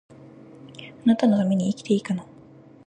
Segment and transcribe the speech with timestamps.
[0.73, 2.25] 貴方のために生きていいかな